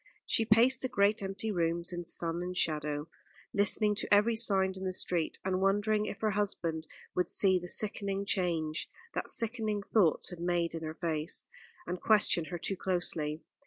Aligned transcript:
She 0.25 0.45
paced 0.45 0.81
the 0.81 0.89
great 0.89 1.21
empty 1.21 1.51
rooms 1.51 1.93
in 1.93 2.03
sun 2.05 2.41
and 2.41 2.57
shadow, 2.57 3.07
listening 3.53 3.93
to 3.97 4.11
every 4.11 4.35
sound 4.35 4.75
in 4.75 4.83
the 4.83 4.93
street, 4.93 5.37
and 5.45 5.61
wondering 5.61 6.07
if 6.07 6.21
her 6.21 6.31
husband 6.31 6.87
would 7.13 7.29
see 7.29 7.59
the 7.59 7.67
sickening 7.67 8.25
change 8.25 8.89
that 9.13 9.29
sickening 9.29 9.83
thoughts 9.83 10.31
had 10.31 10.39
made 10.39 10.73
in 10.73 10.81
her 10.81 10.95
face, 10.95 11.47
and 11.85 12.01
question 12.01 12.45
her 12.45 12.57
too 12.57 12.75
closely. 12.77 13.43